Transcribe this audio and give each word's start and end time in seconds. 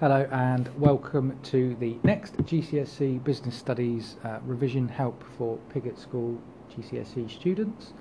Hello 0.00 0.26
and 0.32 0.70
welcome 0.80 1.38
to 1.42 1.76
the 1.78 1.98
next 2.04 2.34
GCSE 2.38 3.22
Business 3.22 3.54
Studies 3.54 4.16
uh, 4.24 4.38
revision 4.46 4.88
help 4.88 5.22
for 5.36 5.58
Piggott 5.68 5.98
School 5.98 6.40
GCSE 6.74 7.30
students. 7.30 7.92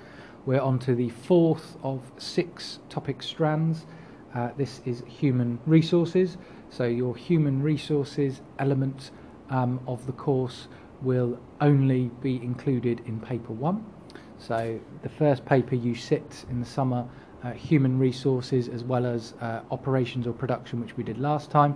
We're 0.45 0.61
on 0.61 0.79
to 0.79 0.95
the 0.95 1.09
fourth 1.09 1.75
of 1.83 2.09
six 2.17 2.79
topic 2.87 3.21
strands. 3.21 3.85
Uh, 4.33 4.51
this 4.55 4.79
is 4.85 5.03
human 5.07 5.59
resources. 5.65 6.37
So 6.69 6.85
your 6.85 7.17
human 7.17 7.61
resources 7.61 8.39
element 8.59 9.11
um, 9.49 9.81
of 9.85 10.05
the 10.05 10.13
course 10.13 10.69
will 11.01 11.37
only 11.59 12.11
be 12.21 12.37
included 12.37 13.01
in 13.07 13.19
paper 13.19 13.51
one. 13.51 13.85
So 14.37 14.79
the 15.03 15.09
first 15.09 15.43
paper 15.43 15.75
you 15.75 15.95
sit 15.95 16.45
in 16.49 16.61
the 16.61 16.65
summer 16.65 17.09
uh, 17.43 17.51
human 17.51 17.97
resources 17.99 18.67
as 18.67 18.83
well 18.83 19.05
as 19.05 19.33
uh, 19.41 19.61
operations 19.71 20.27
or 20.27 20.33
production, 20.33 20.79
which 20.81 20.97
we 20.97 21.03
did 21.03 21.17
last 21.17 21.49
time. 21.49 21.75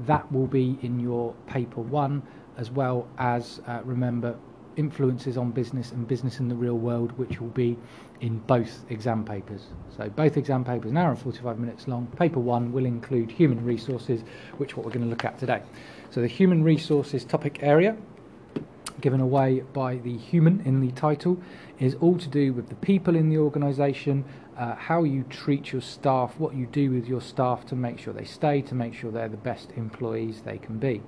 That 0.00 0.30
will 0.32 0.46
be 0.46 0.78
in 0.82 0.98
your 0.98 1.34
paper 1.46 1.80
one, 1.80 2.22
as 2.56 2.70
well 2.70 3.06
as 3.18 3.60
uh, 3.66 3.80
remember 3.84 4.36
influences 4.76 5.36
on 5.36 5.50
business 5.50 5.92
and 5.92 6.08
business 6.08 6.40
in 6.40 6.48
the 6.48 6.54
real 6.54 6.78
world, 6.78 7.12
which 7.18 7.40
will 7.40 7.48
be 7.48 7.76
in 8.20 8.38
both 8.38 8.84
exam 8.90 9.24
papers. 9.24 9.66
So 9.96 10.08
both 10.08 10.36
exam 10.36 10.64
papers, 10.64 10.90
an 10.90 10.96
hour 10.96 11.10
and 11.10 11.18
45 11.18 11.58
minutes 11.58 11.88
long. 11.88 12.06
Paper 12.18 12.40
one 12.40 12.72
will 12.72 12.86
include 12.86 13.30
human 13.30 13.62
resources, 13.64 14.22
which 14.56 14.76
what 14.76 14.86
we're 14.86 14.92
going 14.92 15.04
to 15.04 15.10
look 15.10 15.24
at 15.24 15.38
today. 15.38 15.62
So 16.10 16.20
the 16.20 16.26
human 16.26 16.62
resources 16.62 17.24
topic 17.24 17.58
area 17.62 17.96
given 19.02 19.20
away 19.20 19.60
by 19.72 19.96
the 19.96 20.16
human 20.16 20.62
in 20.64 20.80
the 20.80 20.92
title 20.92 21.36
is 21.78 21.94
all 21.96 22.16
to 22.16 22.28
do 22.28 22.52
with 22.54 22.68
the 22.68 22.74
people 22.76 23.16
in 23.16 23.28
the 23.28 23.36
organisation, 23.36 24.24
uh, 24.56 24.74
how 24.76 25.02
you 25.02 25.24
treat 25.24 25.72
your 25.72 25.82
staff, 25.82 26.38
what 26.38 26.54
you 26.54 26.66
do 26.66 26.90
with 26.90 27.06
your 27.06 27.20
staff 27.20 27.66
to 27.66 27.76
make 27.76 27.98
sure 27.98 28.14
they 28.14 28.24
stay, 28.24 28.62
to 28.62 28.74
make 28.74 28.94
sure 28.94 29.10
they're 29.10 29.28
the 29.28 29.36
best 29.36 29.72
employees 29.76 30.42
they 30.42 30.56
can 30.56 30.78
be. 30.78 31.02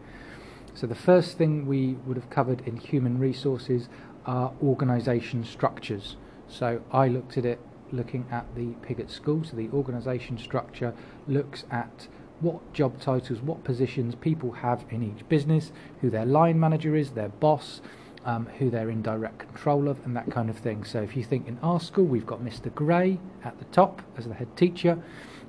So 0.75 0.87
the 0.87 0.95
first 0.95 1.39
thing 1.39 1.67
we 1.67 1.95
would 2.05 2.17
have 2.17 2.29
covered 2.29 2.67
in 2.67 2.77
human 2.77 3.19
resources 3.19 3.89
are 4.27 4.53
organisation 4.63 5.45
structures. 5.45 6.17
So 6.49 6.83
I 6.91 7.09
looked 7.09 7.39
at 7.39 7.47
it 7.47 7.61
looking 7.93 8.27
at 8.31 8.53
the 8.57 8.75
Piggott 8.83 9.11
School. 9.11 9.45
So 9.45 9.57
the 9.57 9.71
organisation 9.73 10.37
structure 10.37 10.93
looks 11.29 11.65
at 11.71 12.09
what 12.45 12.73
job 12.73 13.01
titles, 13.01 13.41
what 13.41 13.65
positions 13.65 14.15
people 14.15 14.53
have 14.53 14.85
in 14.91 15.03
each 15.03 15.27
business, 15.29 15.73
who 16.01 16.11
their 16.11 16.27
line 16.27 16.61
manager 16.61 16.95
is, 16.95 17.11
their 17.13 17.31
boss, 17.31 17.81
um, 18.25 18.47
who 18.59 18.71
they're 18.71 18.91
in 18.91 19.03
direct 19.03 19.39
control 19.39 19.89
of, 19.89 19.99
and 20.05 20.17
that 20.17 20.31
kind 20.31 20.51
of 20.51 20.57
thing. 20.57 20.85
So 20.85 21.03
if 21.03 21.17
you 21.17 21.25
think 21.25 21.49
in 21.49 21.59
our 21.63 21.81
school, 21.81 22.05
we've 22.05 22.27
got 22.27 22.41
Mr. 22.41 22.73
Gray 22.75 23.19
at 23.43 23.59
the 23.59 23.65
top 23.67 24.03
as 24.17 24.27
the 24.27 24.35
head 24.35 24.57
teacher. 24.57 25.03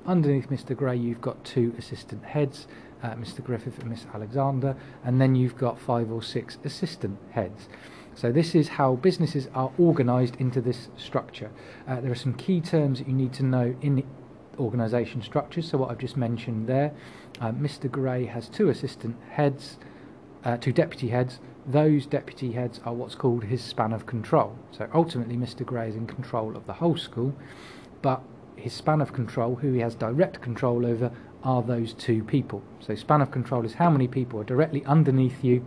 Underneath 0.06 0.48
Mr. 0.48 0.76
Gray, 0.76 0.96
you've 0.96 1.20
got 1.20 1.44
two 1.44 1.74
assistant 1.78 2.24
heads, 2.24 2.66
uh, 3.02 3.10
Mr. 3.10 3.42
Griffith 3.42 3.78
and 3.78 3.90
Miss 3.90 4.06
Alexander, 4.14 4.76
and 5.04 5.20
then 5.20 5.34
you've 5.34 5.58
got 5.58 5.78
five 5.78 6.10
or 6.10 6.22
six 6.22 6.58
assistant 6.64 7.18
heads. 7.30 7.68
So 8.14 8.32
this 8.32 8.54
is 8.54 8.68
how 8.68 8.94
businesses 8.94 9.48
are 9.54 9.70
organised 9.78 10.36
into 10.36 10.62
this 10.62 10.88
structure. 10.96 11.50
Uh, 11.86 12.00
there 12.00 12.10
are 12.10 12.14
some 12.14 12.32
key 12.32 12.62
terms 12.62 12.98
that 12.98 13.08
you 13.08 13.12
need 13.12 13.34
to 13.34 13.42
know 13.42 13.76
in 13.82 14.04
organisation 14.58 15.22
structures. 15.22 15.70
So 15.70 15.78
what 15.78 15.90
I've 15.90 15.98
just 15.98 16.16
mentioned 16.16 16.66
there, 16.66 16.92
uh, 17.40 17.52
Mr. 17.52 17.90
Gray 17.90 18.26
has 18.26 18.48
two 18.48 18.68
assistant 18.68 19.16
heads, 19.30 19.78
uh, 20.44 20.56
two 20.56 20.72
deputy 20.72 21.08
heads, 21.08 21.40
those 21.66 22.06
deputy 22.06 22.52
heads 22.52 22.80
are 22.84 22.94
what's 22.94 23.16
called 23.16 23.44
his 23.44 23.62
span 23.62 23.92
of 23.92 24.06
control. 24.06 24.56
So 24.70 24.88
ultimately, 24.94 25.36
Mr. 25.36 25.66
Gray 25.66 25.88
is 25.88 25.96
in 25.96 26.06
control 26.06 26.56
of 26.56 26.66
the 26.66 26.74
whole 26.74 26.96
school, 26.96 27.34
but 28.02 28.22
his 28.54 28.72
span 28.72 29.00
of 29.00 29.12
control, 29.12 29.56
who 29.56 29.72
he 29.72 29.80
has 29.80 29.94
direct 29.94 30.40
control 30.40 30.86
over, 30.86 31.10
are 31.42 31.62
those 31.62 31.92
two 31.92 32.24
people. 32.24 32.62
So, 32.80 32.94
span 32.94 33.20
of 33.20 33.30
control 33.30 33.64
is 33.64 33.74
how 33.74 33.90
many 33.90 34.08
people 34.08 34.40
are 34.40 34.44
directly 34.44 34.84
underneath 34.84 35.44
you 35.44 35.64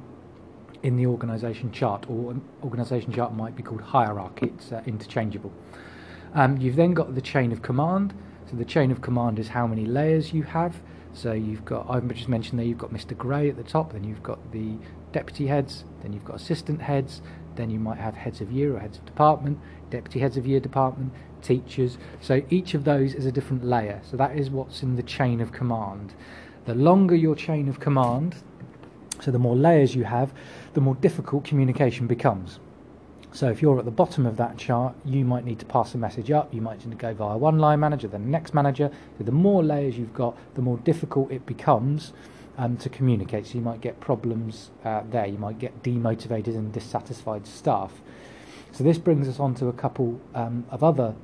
in 0.84 0.95
the 0.95 1.06
organisation 1.06 1.72
chart, 1.72 2.10
or 2.10 2.32
an 2.32 2.42
organisation 2.64 3.12
chart 3.14 3.34
might 3.34 3.56
be 3.56 3.64
called 3.64 3.82
hierarchy, 3.82 4.48
it's 4.56 4.71
uh, 4.71 4.82
interchangeable. 4.86 5.52
Um, 6.33 6.58
you've 6.58 6.76
then 6.76 6.94
got 6.94 7.16
the 7.16 7.21
chain 7.21 7.52
of 7.52 7.61
command. 7.61 8.14
So, 8.49 8.55
the 8.58 8.65
chain 8.65 8.92
of 8.92 9.02
command 9.02 9.37
is 9.37 9.49
how 9.49 9.67
many 9.67 9.86
layers 9.86 10.33
you 10.33 10.43
have. 10.43 10.82
So 11.14 11.33
you've 11.33 11.65
got, 11.65 11.87
I've 11.89 12.08
just 12.14 12.30
mentioned 12.30 12.60
there, 12.60 12.65
you've 12.65 12.77
got 12.77 12.93
Mr. 12.93 13.17
Gray 13.17 13.49
at 13.49 13.58
the 13.58 13.64
top, 13.64 13.93
then 13.93 14.04
you've 14.04 14.23
got 14.23 14.52
the 14.52 14.77
deputy 15.11 15.48
heads, 15.48 15.83
then 16.02 16.14
you've 16.14 16.26
got 16.26 16.36
assistant 16.36 16.82
heads, 16.82 17.21
then 17.55 17.70
you 17.70 17.80
might 17.80 17.98
have 17.98 18.15
heads 18.15 18.42
of 18.42 18.52
year 18.52 18.76
or 18.76 18.80
heads 18.80 18.98
of 18.98 19.05
department, 19.05 19.59
deputy 19.89 20.20
heads 20.20 20.38
of 20.38 20.45
year 20.45 20.59
department, 20.59 21.11
teachers. 21.42 21.98
So 22.21 22.42
each 22.49 22.73
of 22.73 22.83
those 22.83 23.14
is 23.14 23.26
a 23.26 23.32
different 23.32 23.65
layer. 23.65 24.02
So 24.09 24.17
that 24.17 24.38
is 24.38 24.49
what's 24.49 24.83
in 24.83 24.95
the 24.95 25.04
chain 25.04 25.42
of 25.42 25.52
command. 25.52 26.14
The 26.65 26.76
longer 26.76 27.15
your 27.15 27.36
chain 27.36 27.67
of 27.67 27.80
command, 27.80 28.36
so 29.20 29.32
the 29.32 29.39
more 29.39 29.55
layers 29.55 29.95
you 29.95 30.05
have, 30.05 30.32
the 30.73 30.82
more 30.82 30.95
difficult 30.95 31.43
communication 31.43 32.08
becomes. 32.08 32.59
So 33.32 33.50
if 33.50 33.62
you're 33.62 33.78
at 33.78 33.86
the 33.86 33.92
bottom 33.92 34.26
of 34.26 34.38
that 34.38 34.58
chart, 34.58 34.95
you 35.06 35.23
might 35.23 35.45
need 35.45 35.60
to 35.60 35.66
pass 35.66 35.94
a 35.94 35.98
message 35.98 36.32
up. 36.32 36.52
You 36.54 36.62
might 36.62 36.84
need 36.84 36.92
to 36.92 36.98
go 36.98 37.14
via 37.14 37.38
one 37.38 37.60
line 37.60 37.80
manager, 37.80 38.08
then 38.08 38.23
the 38.23 38.30
next 38.30 38.54
manager. 38.54 38.90
So 39.17 39.23
the 39.23 39.32
more 39.32 39.64
layers 39.64 39.98
you've 39.98 40.16
got, 40.16 40.36
the 40.56 40.62
more 40.62 40.78
difficult 40.78 41.32
it 41.32 41.45
becomes 41.45 42.12
um, 42.58 42.76
to 42.78 42.89
communicate. 42.89 43.45
So 43.48 43.56
you 43.56 43.62
might 43.62 43.82
get 43.82 44.00
problems 44.00 44.72
uh, 44.84 45.04
there. 45.10 45.28
You 45.28 45.38
might 45.38 45.60
get 45.60 45.84
demotivated 45.84 46.56
and 46.56 46.73
dissatisfied 46.73 47.45
staff. 47.45 48.02
So 48.72 48.84
this 48.84 48.98
brings 48.98 49.28
us 49.28 49.39
on 49.39 49.54
to 49.56 49.68
a 49.68 49.73
couple 49.73 50.20
um, 50.34 50.66
of 50.72 50.84
other 50.84 51.16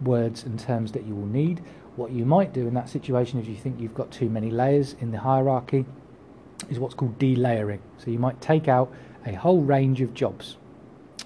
words 0.00 0.44
and 0.44 0.58
terms 0.58 0.92
that 0.92 1.06
you 1.06 1.14
will 1.14 1.26
need. 1.26 1.62
What 1.96 2.10
you 2.10 2.24
might 2.24 2.54
do 2.54 2.66
in 2.66 2.74
that 2.74 2.88
situation 2.88 3.38
if 3.38 3.46
you 3.46 3.56
think 3.56 3.78
you've 3.78 3.94
got 3.94 4.10
too 4.10 4.30
many 4.30 4.50
layers 4.50 4.96
in 5.00 5.10
the 5.10 5.18
hierarchy 5.18 5.84
is 6.70 6.78
what's 6.78 6.94
called 6.94 7.18
delayering. 7.18 7.80
So 7.98 8.10
you 8.10 8.18
might 8.18 8.40
take 8.40 8.66
out 8.66 8.92
a 9.26 9.34
whole 9.34 9.60
range 9.60 10.00
of 10.00 10.14
jobs. 10.14 10.56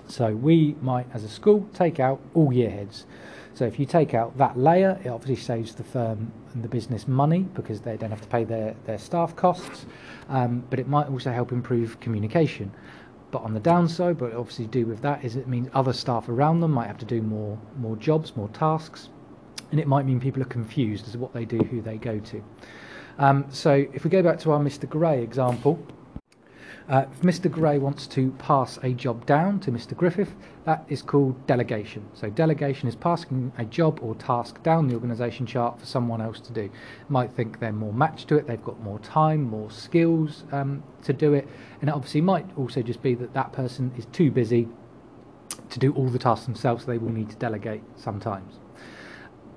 So 0.06 0.34
we 0.34 0.76
might, 0.80 1.06
as 1.14 1.24
a 1.24 1.28
school, 1.28 1.66
take 1.72 2.00
out 2.00 2.20
all 2.34 2.52
year 2.52 2.70
heads. 2.70 3.06
So 3.54 3.64
if 3.64 3.78
you 3.78 3.86
take 3.86 4.14
out 4.14 4.36
that 4.38 4.58
layer, 4.58 4.98
it 5.04 5.08
obviously 5.08 5.36
saves 5.36 5.74
the 5.74 5.84
firm 5.84 6.32
and 6.54 6.62
the 6.62 6.68
business 6.68 7.06
money 7.06 7.40
because 7.54 7.80
they 7.80 7.96
don't 7.96 8.10
have 8.10 8.20
to 8.20 8.28
pay 8.28 8.44
their, 8.44 8.74
their 8.84 8.98
staff 8.98 9.36
costs, 9.36 9.86
um, 10.28 10.64
but 10.70 10.80
it 10.80 10.88
might 10.88 11.08
also 11.08 11.30
help 11.30 11.52
improve 11.52 12.00
communication. 12.00 12.72
But 13.30 13.42
on 13.42 13.54
the 13.54 13.60
downside, 13.60 14.20
what 14.20 14.32
obviously 14.32 14.66
do 14.66 14.86
with 14.86 15.00
that 15.02 15.24
is 15.24 15.36
it 15.36 15.48
means 15.48 15.68
other 15.72 15.92
staff 15.92 16.28
around 16.28 16.60
them 16.60 16.72
might 16.72 16.86
have 16.86 16.98
to 16.98 17.04
do 17.04 17.22
more 17.22 17.58
more 17.78 17.96
jobs, 17.96 18.36
more 18.36 18.48
tasks, 18.48 19.08
and 19.70 19.80
it 19.80 19.86
might 19.86 20.04
mean 20.04 20.20
people 20.20 20.42
are 20.42 20.46
confused 20.46 21.06
as 21.06 21.12
to 21.12 21.18
what 21.18 21.32
they 21.32 21.44
do, 21.44 21.58
who 21.58 21.80
they 21.80 21.96
go 21.96 22.18
to. 22.20 22.44
Um, 23.18 23.44
so 23.50 23.86
if 23.92 24.04
we 24.04 24.10
go 24.10 24.22
back 24.22 24.38
to 24.40 24.52
our 24.52 24.60
Mr. 24.60 24.88
Gray 24.88 25.22
example, 25.22 25.84
uh, 26.88 27.06
if 27.10 27.22
Mr. 27.22 27.50
Gray 27.50 27.78
wants 27.78 28.06
to 28.08 28.30
pass 28.32 28.78
a 28.82 28.92
job 28.92 29.24
down 29.24 29.58
to 29.60 29.72
Mr. 29.72 29.96
Griffith, 29.96 30.34
that 30.66 30.84
is 30.88 31.00
called 31.00 31.46
delegation. 31.46 32.06
So 32.12 32.28
delegation 32.28 32.88
is 32.88 32.94
passing 32.94 33.52
a 33.56 33.64
job 33.64 34.00
or 34.02 34.14
task 34.16 34.62
down 34.62 34.88
the 34.88 34.94
organisation 34.94 35.46
chart 35.46 35.80
for 35.80 35.86
someone 35.86 36.20
else 36.20 36.40
to 36.40 36.52
do. 36.52 36.70
Might 37.08 37.32
think 37.32 37.58
they're 37.58 37.72
more 37.72 37.92
matched 37.92 38.28
to 38.28 38.36
it, 38.36 38.46
they've 38.46 38.62
got 38.62 38.82
more 38.82 38.98
time, 38.98 39.44
more 39.44 39.70
skills 39.70 40.44
um, 40.52 40.82
to 41.04 41.14
do 41.14 41.32
it, 41.32 41.48
and 41.80 41.88
it 41.88 41.94
obviously 41.94 42.20
might 42.20 42.46
also 42.58 42.82
just 42.82 43.02
be 43.02 43.14
that 43.14 43.32
that 43.32 43.52
person 43.52 43.90
is 43.96 44.04
too 44.06 44.30
busy 44.30 44.68
to 45.70 45.78
do 45.78 45.92
all 45.94 46.08
the 46.08 46.18
tasks 46.18 46.44
themselves, 46.44 46.84
so 46.84 46.90
they 46.90 46.98
will 46.98 47.12
need 47.12 47.30
to 47.30 47.36
delegate 47.36 47.82
sometimes. 47.96 48.60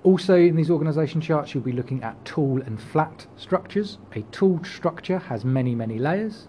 Also, 0.04 0.36
in 0.36 0.56
these 0.56 0.70
organisation 0.70 1.20
charts, 1.20 1.54
you'll 1.54 1.64
be 1.64 1.74
looking 1.74 2.02
at 2.04 2.24
tall 2.24 2.62
and 2.62 2.82
flat 2.82 3.28
structures. 3.36 3.98
A 4.14 4.22
tall 4.32 4.64
structure 4.64 5.18
has 5.18 5.44
many, 5.44 5.76
many 5.76 6.00
layers 6.00 6.48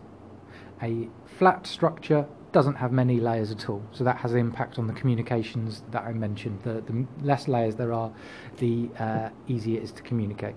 a 0.82 1.08
flat 1.38 1.66
structure 1.66 2.26
doesn't 2.52 2.76
have 2.76 2.92
many 2.92 3.20
layers 3.20 3.50
at 3.50 3.68
all, 3.68 3.82
so 3.92 4.04
that 4.04 4.16
has 4.18 4.32
an 4.32 4.38
impact 4.38 4.78
on 4.78 4.86
the 4.86 4.92
communications 4.92 5.82
that 5.90 6.02
I 6.02 6.12
mentioned. 6.12 6.60
The, 6.62 6.80
the 6.80 7.06
less 7.22 7.46
layers 7.46 7.76
there 7.76 7.92
are, 7.92 8.10
the 8.58 8.88
uh, 8.98 9.28
easier 9.46 9.80
it 9.80 9.84
is 9.84 9.92
to 9.92 10.02
communicate. 10.02 10.54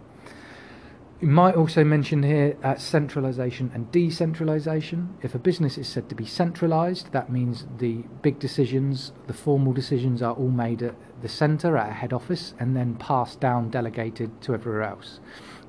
You 1.20 1.28
might 1.28 1.54
also 1.54 1.84
mention 1.84 2.24
here 2.24 2.57
uh, 2.63 2.78
centralization 2.78 3.69
and 3.75 3.92
decentralization. 3.92 5.16
If 5.22 5.36
a 5.36 5.40
business 5.40 5.78
is 5.78 5.88
said 5.88 6.10
to 6.10 6.16
be 6.16 6.25
centralized, 6.25 7.12
that 7.12 7.31
means 7.31 7.68
the 7.78 8.06
big 8.24 8.40
decisions, 8.40 9.12
the 9.28 9.34
formal 9.34 9.72
decisions 9.72 10.24
are 10.24 10.34
all 10.34 10.50
made 10.50 10.81
at 10.81 10.95
the 11.22 11.30
center, 11.30 11.78
at 11.78 11.90
a 11.92 11.94
head 11.94 12.12
office, 12.12 12.56
and 12.60 12.75
then 12.75 12.95
passed 12.95 13.40
down, 13.40 13.69
delegated 13.69 14.42
to 14.42 14.56
everywhere 14.56 14.81
else. 14.81 15.19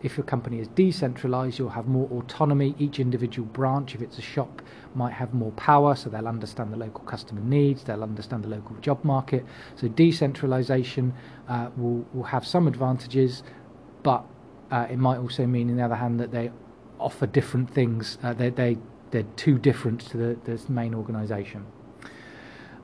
If 0.02 0.16
your 0.16 0.24
company 0.24 0.58
is 0.58 0.68
decentralized, 0.68 1.58
you'll 1.58 1.70
have 1.70 1.86
more 1.86 2.08
autonomy. 2.10 2.74
Each 2.78 2.98
individual 2.98 3.46
branch, 3.46 3.94
if 3.94 4.02
it's 4.02 4.18
a 4.18 4.22
shop, 4.22 4.60
might 4.94 5.12
have 5.12 5.32
more 5.32 5.52
power, 5.52 5.94
so 5.94 6.10
they'll 6.10 6.26
understand 6.26 6.72
the 6.72 6.76
local 6.76 7.04
customer 7.04 7.40
needs, 7.40 7.84
they'll 7.84 8.02
understand 8.02 8.44
the 8.44 8.48
local 8.48 8.74
job 8.76 9.04
market. 9.04 9.44
So 9.76 9.88
decentralization 9.88 11.14
uh, 11.48 11.70
will, 11.76 12.04
will 12.12 12.24
have 12.24 12.46
some 12.46 12.66
advantages, 12.66 13.44
but 14.02 14.24
uh, 14.72 14.86
it 14.90 14.98
might 14.98 15.18
also 15.18 15.46
mean, 15.46 15.70
on 15.70 15.76
the 15.76 15.84
other 15.84 15.94
hand, 15.94 16.18
that 16.18 16.32
they 16.32 16.50
offer 16.98 17.26
different 17.26 17.70
things. 17.70 18.18
Uh, 18.22 18.32
they, 18.32 18.50
they, 18.50 18.78
they're 19.12 19.22
too 19.36 19.58
different 19.58 20.00
to 20.00 20.16
the, 20.16 20.60
main 20.68 20.94
organisation. 20.94 21.66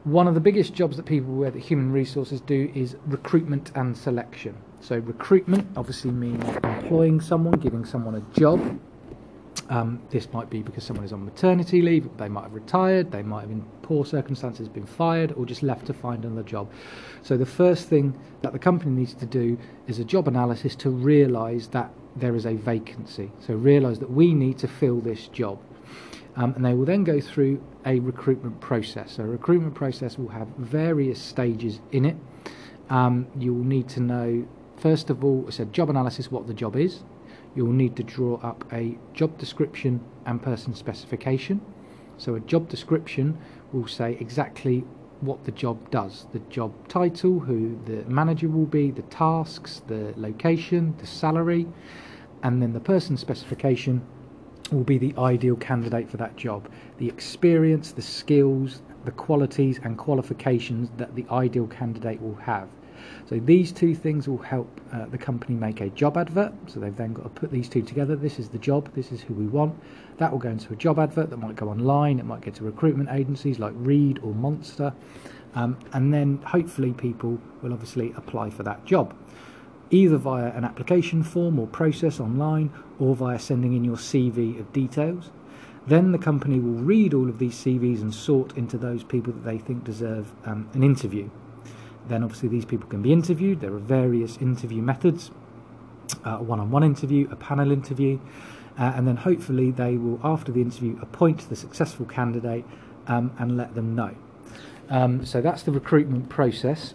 One 0.04 0.28
of 0.28 0.34
the 0.34 0.40
biggest 0.40 0.72
jobs 0.72 0.96
that 0.96 1.06
people 1.06 1.34
with 1.34 1.54
human 1.56 1.90
resources 1.90 2.40
do 2.40 2.70
is 2.74 2.96
recruitment 3.06 3.72
and 3.74 3.96
selection. 3.96 4.56
So 4.80 4.96
recruitment 4.98 5.66
obviously 5.76 6.10
means 6.10 6.44
employing 6.64 7.20
someone, 7.20 7.58
giving 7.58 7.84
someone 7.84 8.14
a 8.14 8.38
job. 8.38 8.80
Um, 9.70 10.00
this 10.10 10.32
might 10.32 10.48
be 10.48 10.62
because 10.62 10.84
someone 10.84 11.04
is 11.04 11.12
on 11.12 11.24
maternity 11.24 11.82
leave, 11.82 12.08
they 12.16 12.28
might 12.28 12.44
have 12.44 12.54
retired, 12.54 13.10
they 13.10 13.22
might 13.22 13.42
have, 13.42 13.50
in 13.50 13.62
poor 13.82 14.04
circumstances, 14.04 14.66
been 14.68 14.86
fired, 14.86 15.32
or 15.32 15.44
just 15.44 15.62
left 15.62 15.86
to 15.86 15.92
find 15.92 16.24
another 16.24 16.42
job. 16.42 16.70
So, 17.22 17.36
the 17.36 17.44
first 17.44 17.88
thing 17.88 18.18
that 18.40 18.52
the 18.52 18.58
company 18.58 18.92
needs 18.92 19.12
to 19.14 19.26
do 19.26 19.58
is 19.86 19.98
a 19.98 20.04
job 20.04 20.26
analysis 20.26 20.74
to 20.76 20.90
realise 20.90 21.66
that 21.68 21.90
there 22.16 22.34
is 22.34 22.46
a 22.46 22.54
vacancy. 22.54 23.30
So, 23.40 23.54
realise 23.54 23.98
that 23.98 24.10
we 24.10 24.32
need 24.32 24.56
to 24.58 24.68
fill 24.68 25.00
this 25.00 25.28
job. 25.28 25.58
Um, 26.36 26.54
and 26.54 26.64
they 26.64 26.72
will 26.72 26.86
then 26.86 27.04
go 27.04 27.20
through 27.20 27.62
a 27.84 27.98
recruitment 27.98 28.60
process. 28.60 29.12
So, 29.12 29.24
a 29.24 29.26
recruitment 29.26 29.74
process 29.74 30.16
will 30.16 30.28
have 30.28 30.48
various 30.56 31.20
stages 31.20 31.80
in 31.92 32.06
it. 32.06 32.16
Um, 32.88 33.26
you 33.38 33.52
will 33.52 33.64
need 33.64 33.88
to 33.90 34.00
know, 34.00 34.46
first 34.80 35.10
of 35.10 35.24
all, 35.24 35.44
it's 35.48 35.60
a 35.60 35.64
job 35.66 35.90
analysis, 35.90 36.30
what 36.30 36.46
the 36.46 36.54
job 36.54 36.76
is 36.76 37.02
you'll 37.54 37.72
need 37.72 37.96
to 37.96 38.02
draw 38.02 38.36
up 38.36 38.64
a 38.72 38.96
job 39.14 39.36
description 39.38 40.00
and 40.26 40.40
person 40.42 40.74
specification. 40.74 41.60
So, 42.16 42.34
a 42.34 42.40
job 42.40 42.68
description 42.68 43.38
will 43.72 43.86
say 43.86 44.16
exactly 44.20 44.84
what 45.20 45.44
the 45.44 45.50
job 45.50 45.90
does 45.90 46.26
the 46.32 46.38
job 46.50 46.72
title, 46.88 47.40
who 47.40 47.76
the 47.86 48.04
manager 48.08 48.48
will 48.48 48.66
be, 48.66 48.90
the 48.92 49.02
tasks, 49.02 49.82
the 49.88 50.14
location, 50.16 50.94
the 50.98 51.06
salary, 51.06 51.66
and 52.44 52.62
then 52.62 52.72
the 52.72 52.80
person 52.80 53.16
specification 53.16 54.06
will 54.70 54.84
be 54.84 54.98
the 54.98 55.14
ideal 55.18 55.56
candidate 55.56 56.08
for 56.08 56.18
that 56.18 56.36
job. 56.36 56.70
The 56.98 57.08
experience, 57.08 57.90
the 57.90 58.02
skills, 58.02 58.82
the 59.04 59.10
qualities, 59.10 59.80
and 59.82 59.96
qualifications 59.98 60.90
that 60.98 61.16
the 61.16 61.24
ideal 61.30 61.66
candidate 61.66 62.20
will 62.20 62.36
have. 62.36 62.68
So 63.28 63.38
these 63.38 63.72
two 63.72 63.94
things 63.94 64.28
will 64.28 64.38
help 64.38 64.80
uh, 64.92 65.06
the 65.06 65.18
company 65.18 65.54
make 65.54 65.80
a 65.80 65.90
job 65.90 66.16
advert. 66.16 66.52
So 66.66 66.80
they've 66.80 66.96
then 66.96 67.12
got 67.12 67.22
to 67.22 67.28
put 67.28 67.50
these 67.50 67.68
two 67.68 67.82
together. 67.82 68.16
This 68.16 68.38
is 68.38 68.48
the 68.48 68.58
job, 68.58 68.92
this 68.94 69.12
is 69.12 69.20
who 69.20 69.34
we 69.34 69.46
want. 69.46 69.74
That 70.18 70.32
will 70.32 70.38
go 70.38 70.50
into 70.50 70.72
a 70.72 70.76
job 70.76 70.98
advert 70.98 71.30
that 71.30 71.36
might 71.36 71.56
go 71.56 71.68
online, 71.68 72.18
it 72.18 72.24
might 72.24 72.40
get 72.40 72.54
to 72.56 72.64
recruitment 72.64 73.10
agencies 73.10 73.58
like 73.58 73.72
Reed 73.76 74.18
or 74.22 74.34
Monster. 74.34 74.92
Um, 75.54 75.78
and 75.92 76.12
then 76.12 76.40
hopefully 76.44 76.92
people 76.92 77.38
will 77.62 77.72
obviously 77.72 78.12
apply 78.16 78.50
for 78.50 78.62
that 78.64 78.84
job 78.84 79.14
either 79.90 80.16
via 80.16 80.50
an 80.52 80.64
application 80.64 81.22
form 81.22 81.58
or 81.58 81.66
process 81.66 82.20
online 82.20 82.70
or 82.98 83.14
via 83.14 83.38
sending 83.38 83.74
in 83.74 83.84
your 83.84 83.96
CV 83.96 84.58
of 84.60 84.72
details. 84.72 85.30
Then 85.86 86.12
the 86.12 86.18
company 86.18 86.60
will 86.60 86.82
read 86.82 87.14
all 87.14 87.28
of 87.28 87.38
these 87.38 87.54
CVs 87.54 88.02
and 88.02 88.14
sort 88.14 88.56
into 88.58 88.76
those 88.76 89.02
people 89.02 89.32
that 89.32 89.44
they 89.44 89.58
think 89.58 89.84
deserve 89.84 90.32
um, 90.44 90.68
an 90.74 90.82
interview. 90.82 91.30
Then, 92.08 92.22
obviously, 92.22 92.48
these 92.48 92.64
people 92.64 92.88
can 92.88 93.02
be 93.02 93.12
interviewed. 93.12 93.60
There 93.60 93.74
are 93.74 93.78
various 93.78 94.36
interview 94.38 94.82
methods 94.82 95.30
uh, 96.24 96.38
a 96.38 96.42
one 96.42 96.60
on 96.60 96.70
one 96.70 96.84
interview, 96.84 97.28
a 97.30 97.36
panel 97.36 97.70
interview, 97.70 98.18
uh, 98.78 98.92
and 98.96 99.06
then 99.06 99.16
hopefully 99.16 99.70
they 99.70 99.96
will, 99.96 100.20
after 100.22 100.52
the 100.52 100.60
interview, 100.60 100.98
appoint 101.00 101.48
the 101.48 101.56
successful 101.56 102.06
candidate 102.06 102.64
um, 103.06 103.32
and 103.38 103.56
let 103.56 103.74
them 103.74 103.94
know. 103.94 104.14
Um, 104.88 105.24
so 105.24 105.40
that's 105.40 105.62
the 105.62 105.72
recruitment 105.72 106.28
process. 106.28 106.94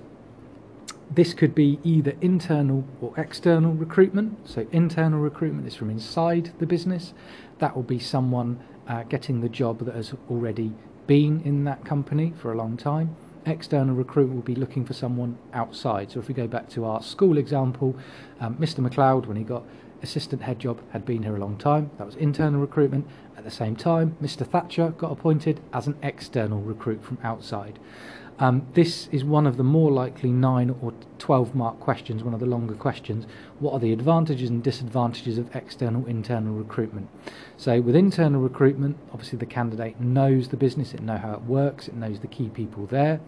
This 1.12 1.34
could 1.34 1.54
be 1.54 1.80
either 1.84 2.16
internal 2.22 2.86
or 3.02 3.14
external 3.20 3.74
recruitment. 3.74 4.50
So, 4.50 4.66
internal 4.72 5.20
recruitment 5.20 5.68
is 5.68 5.76
from 5.76 5.92
inside 5.92 6.54
the 6.58 6.66
business. 6.66 7.14
That 7.60 7.76
will 7.76 7.84
be 7.84 8.00
someone 8.00 8.60
uh, 8.88 9.04
getting 9.04 9.42
the 9.42 9.50
job 9.50 9.80
that 9.86 9.94
has 9.94 10.14
already 10.30 10.74
been 11.06 11.42
in 11.42 11.66
that 11.66 11.86
company 11.86 12.34
for 12.42 12.52
a 12.52 12.58
long 12.58 12.78
time 12.78 13.16
external 13.46 13.96
recruit 13.96 14.34
will 14.34 14.42
be 14.42 14.56
looking 14.56 14.86
for 14.86 14.94
someone 14.94 15.38
outside. 15.54 16.12
So 16.12 16.20
if 16.20 16.28
we 16.28 16.34
go 16.34 16.48
back 16.48 16.70
to 16.70 16.86
our 16.86 17.02
school 17.02 17.38
example, 17.38 17.96
um, 18.40 18.56
Mr. 18.56 18.88
McLeod, 18.88 19.26
when 19.26 19.38
he 19.38 19.44
got 19.44 19.64
assistant 20.04 20.44
head 20.44 20.60
job, 20.60 20.82
had 20.92 21.06
been 21.06 21.24
here 21.24 21.36
a 21.36 21.40
long 21.40 21.58
time. 21.58 21.90
That 21.98 22.06
was 22.06 22.16
internal 22.16 22.60
recruitment. 22.60 23.08
At 23.36 23.44
the 23.44 23.52
same 23.52 23.76
time, 23.76 24.16
Mr. 24.22 24.46
Thatcher 24.46 24.90
got 24.90 25.12
appointed 25.12 25.60
as 25.74 25.88
an 25.88 25.98
external 26.04 26.62
recruit 26.62 27.04
from 27.04 27.18
outside. 27.24 27.80
Um, 28.40 28.68
this 28.74 29.08
is 29.12 29.24
one 29.24 29.46
of 29.46 29.58
the 29.58 29.64
more 29.64 29.92
likely 29.92 30.32
9 30.32 30.76
or 30.82 30.94
12 31.20 31.54
mark 31.54 31.80
questions, 31.80 32.24
one 32.24 32.34
of 32.34 32.40
the 32.40 32.46
longer 32.46 32.74
questions. 32.74 33.26
What 33.60 33.74
are 33.74 33.80
the 33.80 33.94
advantages 33.94 34.50
and 34.50 34.64
disadvantages 34.64 35.38
of 35.38 35.56
external 35.56 36.06
internal 36.06 36.54
recruitment? 36.54 37.10
So, 37.58 37.80
with 37.80 37.96
internal 37.96 38.42
recruitment, 38.42 38.98
obviously 39.12 39.38
the 39.38 39.46
candidate 39.46 40.00
knows 40.00 40.50
the 40.50 40.58
business, 40.58 40.94
it 40.94 41.02
knows 41.02 41.22
how 41.22 41.34
it 41.34 41.44
works, 41.44 41.88
it 41.88 41.96
knows 41.96 42.20
the 42.20 42.28
key 42.28 42.50
people 42.50 42.88
there. 42.88 43.20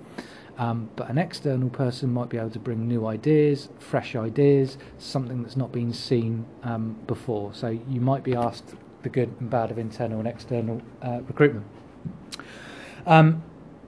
Um, 0.57 0.90
but 0.96 1.10
an 1.10 1.18
external 1.18 1.69
person 1.69 2.13
might 2.13 2.30
be 2.30 2.38
able 2.38 2.52
to 2.52 2.60
bring 2.60 2.88
new 2.88 3.06
ideas, 3.06 3.69
fresh 3.80 4.16
ideas, 4.16 4.78
something 4.98 5.44
that's 5.44 5.57
not 5.57 5.72
been 5.72 5.92
seen 5.92 6.46
um, 6.63 6.98
before. 7.07 7.54
So, 7.54 7.68
you 7.68 8.00
might 8.00 8.24
be 8.24 8.36
asked 8.36 8.74
the 9.04 9.10
good 9.10 9.36
and 9.40 9.50
bad 9.50 9.69
of 9.69 9.78
internal 9.78 10.19
and 10.19 10.28
external 10.28 10.81
uh, 11.02 11.19
recruitment. 11.28 11.66
Um, 13.06 13.44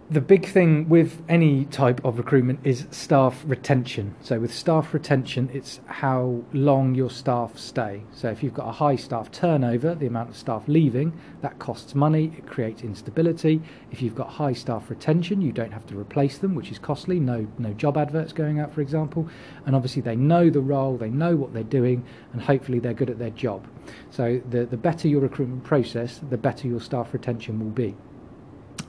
the 0.10 0.22
big 0.22 0.46
thing 0.46 0.88
with 0.88 1.22
any 1.28 1.66
type 1.66 2.04
of 2.06 2.18
recruitment 2.18 2.62
is 2.64 2.88
staff 2.92 3.44
retention. 3.46 4.16
So, 4.22 4.40
with 4.40 4.54
staff 4.54 4.94
retention, 4.94 5.50
it's 5.54 5.82
how 5.86 6.44
long 6.54 6.96
your 6.96 7.10
staff 7.10 7.58
stay. 7.58 8.04
So, 8.14 8.30
if 8.30 8.42
you've 8.42 8.54
got 8.54 8.70
a 8.70 8.72
high 8.72 8.96
staff 8.96 9.30
turnover, 9.32 9.96
the 9.96 10.08
amount 10.08 10.30
of 10.30 10.38
staff 10.38 10.64
leaving, 10.68 11.12
that 11.42 11.60
costs 11.60 11.94
money, 11.94 12.32
it 12.38 12.48
creates 12.48 12.84
instability. 12.84 13.62
If 13.92 14.02
you've 14.02 14.16
got 14.16 14.30
high 14.30 14.54
staff 14.54 14.90
retention, 14.90 15.42
you 15.42 15.52
don't 15.52 15.74
have 15.74 15.86
to 15.88 16.00
replace 16.00 16.38
them, 16.38 16.56
which 16.56 16.72
is 16.72 16.80
costly. 16.80 17.20
No, 17.20 17.46
no 17.58 17.74
job 17.74 17.98
adverts 17.98 18.32
going 18.32 18.62
out, 18.62 18.74
for 18.74 18.80
example. 18.80 19.28
And 19.66 19.76
obviously, 19.76 20.02
they 20.02 20.16
know 20.16 20.50
the 20.50 20.62
role, 20.62 20.96
they 20.96 21.10
know 21.10 21.36
what 21.36 21.54
they're 21.54 21.64
doing, 21.64 22.06
and 22.32 22.42
hopefully, 22.42 22.80
they're 22.80 22.94
good 22.94 23.10
at 23.10 23.20
their 23.20 23.32
job. 23.32 23.68
So, 24.12 24.42
the, 24.50 24.66
the 24.66 24.78
better 24.78 25.10
your 25.10 25.20
recruitment 25.20 25.66
process, 25.66 26.22
the 26.30 26.38
better 26.38 26.66
your 26.66 26.80
staff 26.80 27.14
retention 27.14 27.60
will 27.60 27.72
be. 27.72 27.94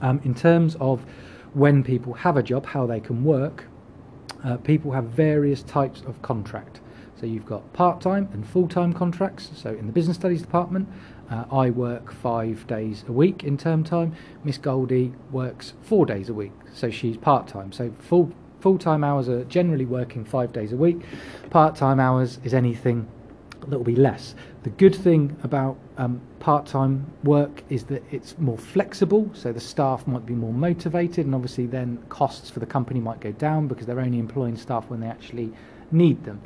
Um, 0.01 0.21
in 0.25 0.35
terms 0.35 0.77
of 0.81 1.05
when 1.55 1.83
people 1.83 2.13
have 2.15 2.37
a 2.37 2.43
job, 2.43 2.67
how 2.67 2.87
they 2.87 3.01
can 3.01 3.25
work, 3.25 3.65
uh, 4.45 4.57
people 4.59 4.93
have 4.93 5.05
various 5.05 5.63
types 5.63 6.03
of 6.03 6.21
contract. 6.23 6.81
So 7.19 7.27
you've 7.27 7.47
got 7.47 7.73
part 7.73 8.01
time 8.01 8.29
and 8.33 8.47
full 8.47 8.69
time 8.69 8.93
contracts. 8.93 9.51
So 9.57 9.71
in 9.71 9.87
the 9.87 9.93
business 9.93 10.17
studies 10.17 10.41
department, 10.41 10.89
uh, 11.31 11.45
I 11.51 11.71
work 11.71 12.13
five 12.13 12.67
days 12.69 13.05
a 13.09 13.13
week 13.13 13.43
in 13.43 13.57
term 13.57 13.83
time. 13.83 14.15
Miss 14.45 14.57
Goldie 14.57 15.13
works 15.33 15.73
four 15.83 16.07
days 16.07 16.29
a 16.29 16.35
week, 16.35 16.53
so 16.73 16.91
she's 16.91 17.17
part 17.17 17.49
time. 17.49 17.73
So 17.73 17.93
full 17.99 18.33
full 18.61 18.79
time 18.79 19.03
hours 19.03 19.29
are 19.29 19.45
generally 19.45 19.85
working 19.85 20.25
five 20.25 20.53
days 20.53 20.73
a 20.73 20.77
week. 20.77 21.01
Part 21.51 21.75
time 21.75 21.99
hours 21.99 22.39
is 22.45 22.55
anything 22.55 23.09
that 23.69 23.77
will 23.77 23.85
be 23.85 23.97
less. 23.97 24.35
The 24.63 24.71
good 24.71 24.95
thing 24.95 25.37
about 25.43 25.77
um, 25.97 26.21
part 26.41 26.67
time 26.67 27.07
work 27.25 27.63
is 27.69 27.85
that 27.85 28.03
it's 28.11 28.39
more 28.39 28.59
flexible, 28.59 29.31
so 29.35 29.53
the 29.53 29.61
staff 29.61 30.07
might 30.07 30.27
be 30.27 30.35
more 30.35 30.53
motivated, 30.53 31.27
and 31.27 31.35
obviously, 31.35 31.67
then 31.67 31.99
costs 32.09 32.51
for 32.51 32.61
the 32.61 32.67
company 32.67 33.01
might 33.01 33.21
go 33.21 33.33
down 33.33 33.69
because 33.69 33.87
they're 33.87 34.01
only 34.01 34.19
employing 34.19 34.57
staff 34.57 34.89
when 34.89 35.01
they 35.01 35.07
actually 35.07 35.53
need 35.91 36.25
them. 36.25 36.41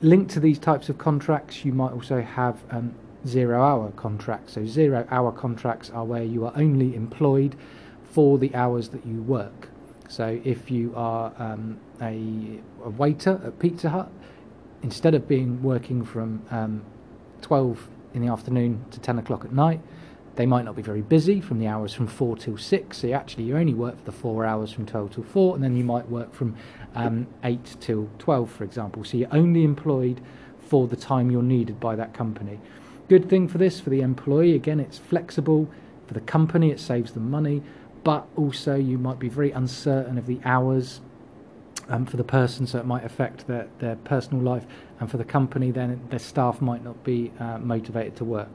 Linked 0.00 0.30
to 0.32 0.40
these 0.40 0.58
types 0.58 0.88
of 0.88 0.98
contracts, 0.98 1.64
you 1.64 1.72
might 1.72 1.92
also 1.92 2.20
have 2.20 2.62
um, 2.70 2.94
zero 3.26 3.62
hour 3.62 3.90
contracts. 3.92 4.52
So, 4.52 4.66
zero 4.66 5.06
hour 5.10 5.32
contracts 5.32 5.90
are 5.90 6.04
where 6.04 6.24
you 6.24 6.44
are 6.46 6.52
only 6.56 6.94
employed 6.94 7.56
for 8.10 8.38
the 8.38 8.54
hours 8.54 8.88
that 8.90 9.04
you 9.06 9.22
work. 9.22 9.68
So, 10.08 10.40
if 10.44 10.70
you 10.70 10.92
are 10.94 11.32
um, 11.38 11.78
a, 12.00 12.60
a 12.84 12.90
waiter 12.90 13.40
at 13.44 13.58
Pizza 13.58 13.90
Hut, 13.90 14.10
instead 14.84 15.14
of 15.14 15.26
being 15.26 15.62
working 15.62 16.04
from 16.04 16.42
um, 16.50 16.82
12 17.40 17.88
in 18.12 18.20
the 18.20 18.30
afternoon 18.30 18.84
to 18.90 19.00
10 19.00 19.18
o'clock 19.18 19.44
at 19.44 19.52
night, 19.52 19.80
they 20.36 20.44
might 20.44 20.64
not 20.64 20.76
be 20.76 20.82
very 20.82 21.00
busy 21.00 21.40
from 21.40 21.58
the 21.58 21.66
hours 21.66 21.94
from 21.94 22.06
4 22.06 22.36
till 22.36 22.58
6. 22.58 22.96
So 22.96 23.06
you 23.06 23.14
actually 23.14 23.44
you 23.44 23.56
only 23.56 23.72
work 23.72 23.96
for 23.98 24.04
the 24.04 24.12
four 24.12 24.44
hours 24.44 24.70
from 24.70 24.84
12 24.84 25.14
till 25.14 25.24
4, 25.24 25.54
and 25.54 25.64
then 25.64 25.74
you 25.74 25.84
might 25.84 26.08
work 26.10 26.34
from 26.34 26.54
um, 26.94 27.26
8 27.42 27.76
till 27.80 28.10
12, 28.18 28.50
for 28.50 28.64
example. 28.64 29.04
So 29.04 29.16
you're 29.16 29.34
only 29.34 29.64
employed 29.64 30.20
for 30.60 30.86
the 30.86 30.96
time 30.96 31.30
you're 31.30 31.42
needed 31.42 31.80
by 31.80 31.96
that 31.96 32.12
company. 32.12 32.60
Good 33.08 33.30
thing 33.30 33.48
for 33.48 33.58
this, 33.58 33.80
for 33.80 33.90
the 33.90 34.02
employee, 34.02 34.54
again, 34.54 34.80
it's 34.80 34.98
flexible. 34.98 35.68
For 36.06 36.14
the 36.14 36.20
company, 36.20 36.70
it 36.70 36.80
saves 36.80 37.12
them 37.12 37.30
money, 37.30 37.62
but 38.02 38.26
also 38.36 38.74
you 38.74 38.98
might 38.98 39.18
be 39.18 39.30
very 39.30 39.50
uncertain 39.50 40.18
of 40.18 40.26
the 40.26 40.40
hours 40.44 41.00
um, 41.88 42.06
for 42.06 42.16
the 42.16 42.24
person, 42.24 42.66
so 42.66 42.78
it 42.78 42.86
might 42.86 43.04
affect 43.04 43.46
their, 43.46 43.68
their 43.78 43.96
personal 43.96 44.42
life, 44.42 44.66
and 45.00 45.10
for 45.10 45.16
the 45.16 45.24
company, 45.24 45.70
then 45.70 46.00
their 46.10 46.18
staff 46.18 46.60
might 46.60 46.84
not 46.84 47.02
be 47.04 47.32
uh, 47.38 47.58
motivated 47.58 48.16
to 48.16 48.24
work. 48.24 48.50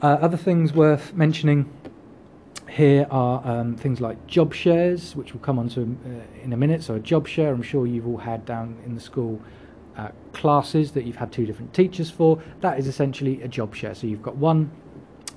Uh, 0.00 0.18
other 0.20 0.36
things 0.36 0.72
worth 0.72 1.12
mentioning 1.14 1.70
here 2.68 3.06
are 3.10 3.44
um, 3.46 3.76
things 3.76 4.00
like 4.00 4.26
job 4.26 4.54
shares, 4.54 5.16
which 5.16 5.34
we'll 5.34 5.42
come 5.42 5.58
on 5.58 5.68
to 5.70 5.82
uh, 5.82 6.44
in 6.44 6.52
a 6.52 6.56
minute. 6.56 6.82
So, 6.82 6.94
a 6.94 7.00
job 7.00 7.26
share, 7.26 7.52
I'm 7.52 7.62
sure 7.62 7.86
you've 7.86 8.06
all 8.06 8.18
had 8.18 8.44
down 8.44 8.78
in 8.84 8.94
the 8.94 9.00
school 9.00 9.40
uh, 9.96 10.10
classes 10.32 10.92
that 10.92 11.04
you've 11.04 11.16
had 11.16 11.32
two 11.32 11.46
different 11.46 11.74
teachers 11.74 12.10
for. 12.10 12.40
That 12.60 12.78
is 12.78 12.86
essentially 12.86 13.42
a 13.42 13.48
job 13.48 13.74
share. 13.74 13.94
So, 13.94 14.06
you've 14.06 14.22
got 14.22 14.36
one 14.36 14.70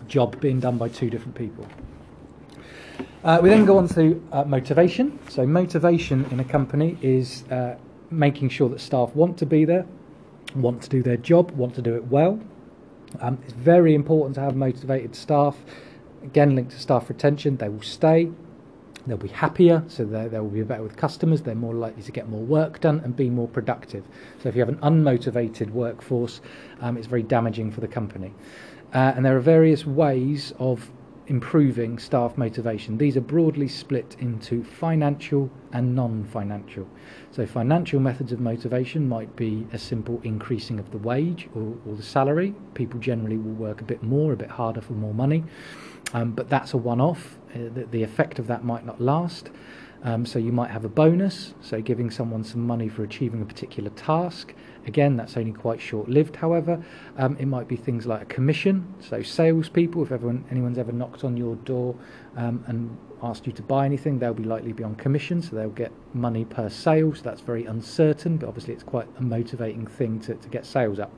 job 0.08 0.40
being 0.40 0.60
done 0.60 0.78
by 0.78 0.90
two 0.90 1.10
different 1.10 1.36
people. 1.36 1.66
Uh, 3.24 3.40
we 3.40 3.50
then 3.50 3.66
go 3.66 3.78
on 3.78 3.88
to 3.88 4.20
uh, 4.32 4.44
motivation. 4.46 5.20
So, 5.30 5.46
motivation 5.46 6.26
in 6.32 6.40
a 6.40 6.44
company 6.44 6.98
is 7.04 7.44
uh, 7.52 7.76
making 8.10 8.50
sure 8.50 8.68
that 8.70 8.82
staff 8.82 9.16
want 9.16 9.38
to 9.38 9.46
be 9.46 9.64
there, 9.64 9.86
want 10.56 10.82
to 10.82 10.90
do 10.90 11.04
their 11.04 11.18
job, 11.18 11.52
want 11.52 11.76
to 11.76 11.84
do 11.84 11.94
it 11.94 12.08
well. 12.08 12.40
Um, 13.20 13.38
it's 13.44 13.54
very 13.54 13.94
important 13.94 14.36
to 14.36 14.42
have 14.42 14.56
motivated 14.56 15.16
staff. 15.16 15.56
Again, 16.24 16.56
linked 16.56 16.72
to 16.72 16.80
staff 16.80 17.10
retention, 17.10 17.58
they 17.58 17.70
will 17.70 17.84
stay. 17.84 18.32
They'll 19.06 19.18
be 19.18 19.28
happier, 19.28 19.84
so 19.88 20.04
they 20.04 20.40
will 20.40 20.50
be 20.50 20.64
better 20.64 20.84
with 20.84 20.98
customers. 20.98 21.44
They're 21.44 21.54
more 21.54 21.76
likely 21.76 22.02
to 22.02 22.12
get 22.12 22.28
more 22.28 22.42
work 22.42 22.80
done 22.80 23.02
and 23.04 23.16
be 23.16 23.30
more 23.30 23.48
productive. 23.48 24.04
So, 24.42 24.50
if 24.50 24.56
you 24.56 24.62
have 24.62 24.70
an 24.70 24.78
unmotivated 24.78 25.70
workforce, 25.70 26.42
um, 26.80 26.98
it's 26.98 27.08
very 27.08 27.24
damaging 27.24 27.70
for 27.70 27.82
the 27.82 27.88
company. 27.88 28.34
Uh, 28.96 29.14
and 29.16 29.24
there 29.24 29.38
are 29.38 29.42
various 29.42 29.86
ways 29.86 30.54
of 30.58 30.90
improving 31.32 31.98
staff 31.98 32.38
motivation. 32.38 32.98
These 32.98 33.16
are 33.16 33.22
broadly 33.22 33.70
split 33.70 34.18
into 34.20 34.66
financial 34.66 35.50
and 35.72 35.96
non 35.96 36.26
financial. 36.26 36.86
So, 37.32 37.46
financial 37.46 38.02
methods 38.02 38.34
of 38.34 38.42
motivation 38.42 39.08
might 39.08 39.34
be 39.38 39.66
a 39.72 39.78
simple 39.78 40.20
increasing 40.26 40.78
of 40.78 40.92
the 40.92 40.98
wage 40.98 41.48
or, 41.56 41.78
or 41.88 41.96
the 41.96 42.04
salary. 42.04 42.54
People 42.74 43.00
generally 43.00 43.38
will 43.38 43.54
work 43.54 43.80
a 43.80 43.86
bit 43.86 44.04
more, 44.04 44.34
a 44.34 44.36
bit 44.36 44.50
harder 44.50 44.82
for 44.82 44.92
more 44.92 45.14
money, 45.14 45.46
um, 46.14 46.34
but 46.34 46.50
that's 46.50 46.74
a 46.74 46.78
one 46.78 47.00
off. 47.00 47.38
Uh, 47.56 47.60
the, 47.74 47.88
the 47.90 48.04
effect 48.04 48.38
of 48.38 48.48
that 48.48 48.66
might 48.66 48.86
not 48.86 49.00
last. 49.00 49.52
Um, 50.04 50.26
so 50.26 50.40
you 50.40 50.52
might 50.52 50.72
have 50.72 50.84
a 50.84 50.90
bonus, 50.90 51.54
so 51.62 51.80
giving 51.80 52.10
someone 52.10 52.44
some 52.44 52.66
money 52.66 52.90
for 52.90 53.04
achieving 53.04 53.42
a 53.42 53.46
particular 53.46 53.92
task. 53.92 54.54
Again, 54.88 55.16
that's 55.16 55.38
only 55.38 55.52
quite 55.52 55.80
short-lived. 55.80 56.36
However, 56.36 56.84
um, 57.18 57.38
it 57.38 57.46
might 57.46 57.68
be 57.68 57.76
things 57.76 58.08
like 58.08 58.24
a 58.24 58.26
commission. 58.26 58.96
So 59.00 59.22
salespeople, 59.22 60.02
if 60.02 60.12
everyone, 60.12 60.44
anyone's 60.50 60.80
ever 60.80 60.92
knocked 60.92 61.24
on 61.24 61.38
your 61.38 61.56
door 61.58 61.96
um, 62.36 62.64
and 62.66 62.98
asked 63.22 63.46
you 63.46 63.54
to 63.54 63.62
buy 63.62 63.86
anything, 63.86 64.18
they'll 64.18 64.34
be 64.34 64.44
likely 64.44 64.74
be 64.74 64.84
on 64.84 64.96
commission, 64.96 65.40
so 65.40 65.56
they'll 65.56 65.70
get 65.70 65.92
money 66.16 66.46
per 66.46 66.68
sale. 66.68 67.14
So 67.14 67.22
that's 67.22 67.42
very 67.42 67.66
uncertain, 67.66 68.38
but 68.38 68.48
obviously 68.48 68.74
it's 68.74 68.84
quite 68.84 69.08
a 69.20 69.22
motivating 69.22 69.86
thing 69.86 70.20
to, 70.22 70.34
to 70.34 70.50
get 70.50 70.66
sales 70.66 70.98
up. 70.98 71.14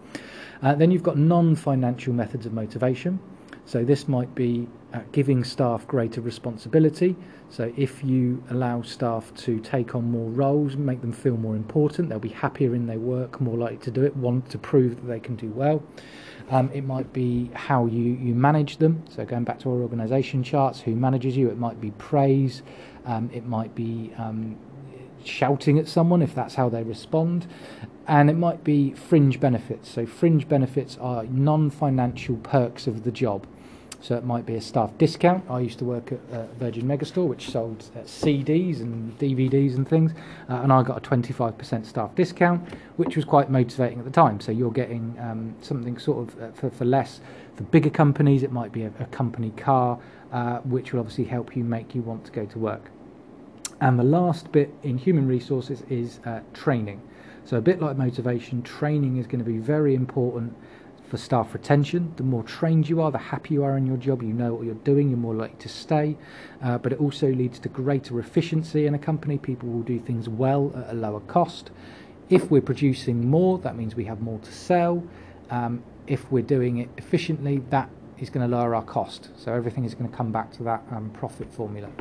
Uh, 0.61 0.75
then 0.75 0.91
you've 0.91 1.03
got 1.03 1.17
non-financial 1.17 2.11
methods 2.11 2.45
of 2.45 2.51
motivation. 2.51 3.19
So 3.65 3.83
this 3.83 4.07
might 4.07 4.33
be 4.35 4.67
uh, 4.93 4.99
giving 5.11 5.43
staff 5.43 5.87
greater 5.87 6.21
responsibility. 6.21 7.15
So 7.49 7.71
if 7.77 8.03
you 8.03 8.43
allow 8.49 8.81
staff 8.81 9.33
to 9.35 9.59
take 9.59 9.95
on 9.95 10.09
more 10.09 10.29
roles, 10.29 10.75
make 10.75 11.01
them 11.01 11.13
feel 11.13 11.37
more 11.37 11.55
important, 11.55 12.09
they'll 12.09 12.19
be 12.19 12.29
happier 12.29 12.75
in 12.75 12.87
their 12.87 12.99
work, 12.99 13.39
more 13.39 13.57
likely 13.57 13.77
to 13.77 13.91
do 13.91 14.03
it, 14.03 14.15
want 14.17 14.49
to 14.49 14.57
prove 14.57 14.95
that 14.95 15.07
they 15.07 15.19
can 15.19 15.35
do 15.35 15.49
well. 15.49 15.83
Um, 16.49 16.69
it 16.73 16.83
might 16.83 17.13
be 17.13 17.49
how 17.53 17.85
you, 17.85 18.03
you 18.03 18.35
manage 18.35 18.77
them. 18.77 19.03
So 19.09 19.23
going 19.23 19.43
back 19.43 19.59
to 19.59 19.69
our 19.69 19.81
organisation 19.81 20.43
charts, 20.43 20.81
who 20.81 20.95
manages 20.95 21.37
you? 21.37 21.49
It 21.49 21.57
might 21.57 21.79
be 21.79 21.91
praise. 21.91 22.63
Um, 23.05 23.29
it 23.33 23.45
might 23.45 23.73
be 23.75 24.13
um, 24.17 24.57
shouting 25.23 25.79
at 25.79 25.87
someone 25.87 26.21
if 26.21 26.35
that's 26.35 26.55
how 26.55 26.69
they 26.69 26.83
respond. 26.83 27.47
And 28.07 28.29
it 28.29 28.35
might 28.35 28.63
be 28.63 28.93
fringe 28.93 29.39
benefits. 29.39 29.89
So 29.89 30.05
fringe 30.05 30.49
benefits 30.49 30.97
are 30.99 31.23
non-financial 31.25 32.37
perks 32.37 32.87
of 32.87 33.03
the 33.03 33.11
job. 33.11 33.47
So 34.03 34.17
it 34.17 34.25
might 34.25 34.45
be 34.45 34.55
a 34.55 34.61
staff 34.61 34.91
discount. 34.97 35.45
I 35.49 35.61
used 35.61 35.79
to 35.79 35.85
work 35.85 36.11
at 36.11 36.19
uh, 36.29 36.47
Virgin 36.59 36.83
Megastore, 36.83 37.25
which 37.25 37.49
sold 37.49 37.89
uh, 37.95 37.99
CDs 37.99 38.81
and 38.81 39.17
DVDs 39.17 39.75
and 39.75 39.87
things, 39.87 40.11
uh, 40.49 40.55
and 40.55 40.73
I 40.73 40.83
got 40.83 40.97
a 40.97 41.09
25% 41.09 41.85
staff 41.85 42.13
discount, 42.13 42.67
which 42.97 43.15
was 43.15 43.23
quite 43.23 43.49
motivating 43.49 43.99
at 43.99 44.05
the 44.05 44.11
time. 44.11 44.41
So 44.41 44.51
you're 44.51 44.73
getting 44.73 45.15
um, 45.21 45.55
something 45.61 45.97
sort 45.97 46.27
of 46.27 46.41
uh, 46.41 46.51
for, 46.51 46.69
for 46.69 46.83
less. 46.83 47.21
For 47.55 47.63
bigger 47.63 47.89
companies, 47.89 48.43
it 48.43 48.51
might 48.51 48.73
be 48.73 48.83
a, 48.83 48.91
a 48.99 49.05
company 49.05 49.51
car, 49.51 49.97
uh, 50.33 50.57
which 50.59 50.91
will 50.91 50.99
obviously 50.99 51.23
help 51.23 51.55
you 51.55 51.63
make 51.63 51.95
you 51.95 52.01
want 52.01 52.25
to 52.25 52.31
go 52.33 52.45
to 52.45 52.59
work. 52.59 52.91
And 53.79 53.97
the 53.97 54.03
last 54.03 54.51
bit 54.51 54.73
in 54.83 54.97
human 54.97 55.29
resources 55.29 55.81
is 55.89 56.19
uh, 56.25 56.41
training. 56.53 57.01
So 57.45 57.55
a 57.55 57.61
bit 57.61 57.81
like 57.81 57.97
motivation, 57.97 58.63
training 58.63 59.15
is 59.15 59.27
going 59.27 59.43
to 59.43 59.49
be 59.49 59.59
very 59.59 59.95
important 59.95 60.55
for 61.13 61.17
staff 61.17 61.53
retention. 61.53 62.11
The 62.15 62.23
more 62.23 62.41
trained 62.41 62.89
you 62.89 62.99
are, 62.99 63.11
the 63.11 63.19
happier 63.19 63.59
you 63.59 63.63
are 63.63 63.77
in 63.77 63.85
your 63.85 63.97
job, 63.97 64.23
you 64.23 64.33
know 64.33 64.55
what 64.55 64.65
you're 64.65 64.73
doing, 64.73 65.09
you're 65.09 65.17
more 65.19 65.35
likely 65.35 65.59
to 65.59 65.69
stay. 65.69 66.17
Uh, 66.59 66.79
but 66.79 66.91
it 66.91 66.99
also 66.99 67.27
leads 67.27 67.59
to 67.59 67.69
greater 67.69 68.19
efficiency 68.19 68.87
in 68.87 68.95
a 68.95 68.97
company. 68.97 69.37
People 69.37 69.69
will 69.69 69.83
do 69.83 69.99
things 69.99 70.27
well 70.27 70.73
at 70.75 70.89
a 70.89 70.93
lower 70.95 71.19
cost. 71.19 71.69
If 72.31 72.49
we're 72.49 72.63
producing 72.63 73.29
more, 73.29 73.59
that 73.59 73.77
means 73.77 73.93
we 73.93 74.05
have 74.05 74.21
more 74.21 74.39
to 74.39 74.51
sell. 74.51 75.03
Um, 75.51 75.83
if 76.07 76.31
we're 76.31 76.41
doing 76.41 76.79
it 76.79 76.89
efficiently, 76.97 77.61
that 77.69 77.91
is 78.17 78.31
going 78.31 78.49
to 78.49 78.57
lower 78.57 78.73
our 78.73 78.81
cost. 78.81 79.29
So 79.37 79.53
everything 79.53 79.85
is 79.85 79.93
going 79.93 80.09
to 80.09 80.17
come 80.17 80.31
back 80.31 80.51
to 80.53 80.63
that 80.63 80.81
um, 80.89 81.11
profit 81.11 81.53
formula. 81.53 81.91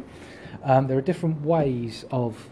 Um, 0.64 0.86
there 0.86 0.96
are 0.96 1.02
different 1.02 1.42
ways 1.42 2.06
of 2.10 2.48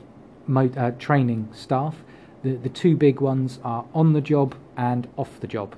mo- 0.47 0.71
uh, 0.76 0.90
training 0.99 1.49
staff. 1.55 1.97
The, 2.43 2.57
the 2.57 2.69
two 2.69 2.99
big 2.99 3.23
ones 3.23 3.61
are 3.64 3.87
on 3.95 4.12
the 4.12 4.21
job 4.21 4.55
and 4.76 5.09
off 5.17 5.40
the 5.40 5.47
job. 5.47 5.75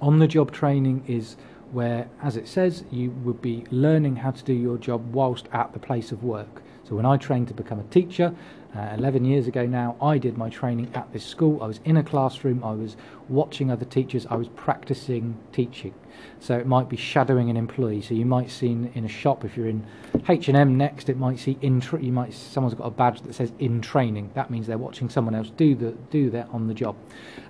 On 0.00 0.18
the 0.18 0.26
job 0.26 0.52
training 0.52 1.04
is 1.06 1.36
where, 1.72 2.08
as 2.22 2.36
it 2.36 2.46
says, 2.46 2.84
you 2.90 3.10
would 3.10 3.40
be 3.42 3.64
learning 3.70 4.16
how 4.16 4.30
to 4.30 4.44
do 4.44 4.52
your 4.52 4.78
job 4.78 5.12
whilst 5.12 5.48
at 5.52 5.72
the 5.72 5.78
place 5.78 6.12
of 6.12 6.22
work. 6.22 6.62
So 6.88 6.94
when 6.96 7.06
I 7.06 7.16
trained 7.16 7.48
to 7.48 7.54
become 7.54 7.80
a 7.80 7.84
teacher, 7.84 8.34
uh, 8.76 8.94
11 8.98 9.24
years 9.24 9.46
ago 9.46 9.64
now, 9.64 9.96
I 10.02 10.18
did 10.18 10.36
my 10.36 10.50
training 10.50 10.90
at 10.94 11.10
this 11.12 11.24
school. 11.24 11.62
I 11.62 11.66
was 11.66 11.80
in 11.84 11.96
a 11.96 12.02
classroom, 12.02 12.62
I 12.64 12.72
was 12.72 12.96
watching 13.28 13.70
other 13.70 13.84
teachers, 13.84 14.26
I 14.28 14.34
was 14.34 14.48
practicing 14.48 15.36
teaching. 15.52 15.94
So 16.40 16.58
it 16.58 16.66
might 16.66 16.88
be 16.88 16.96
shadowing 16.96 17.50
an 17.50 17.56
employee. 17.56 18.02
So 18.02 18.14
you 18.14 18.26
might 18.26 18.50
see 18.50 18.68
in, 18.68 18.90
in 18.94 19.04
a 19.04 19.08
shop, 19.08 19.44
if 19.44 19.56
you're 19.56 19.68
in 19.68 19.86
H&M 20.28 20.76
next, 20.76 21.08
it 21.08 21.16
might 21.16 21.38
see 21.38 21.56
in 21.62 21.82
you 22.00 22.12
might 22.12 22.34
someone's 22.34 22.74
got 22.74 22.86
a 22.86 22.90
badge 22.90 23.22
that 23.22 23.34
says 23.34 23.52
in 23.60 23.80
training. 23.80 24.30
That 24.34 24.50
means 24.50 24.66
they're 24.66 24.76
watching 24.76 25.08
someone 25.08 25.34
else 25.34 25.50
do 25.50 25.74
the 25.74 25.92
do 26.10 26.30
that 26.30 26.48
on 26.50 26.66
the 26.66 26.74
job. 26.74 26.96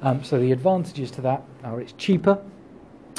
Um, 0.02 0.22
so 0.22 0.38
the 0.38 0.52
advantages 0.52 1.10
to 1.12 1.22
that 1.22 1.42
are 1.64 1.80
it's 1.80 1.92
cheaper 1.92 2.40